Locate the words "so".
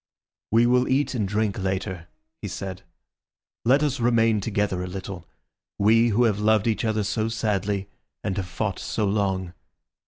7.03-7.27, 8.79-9.05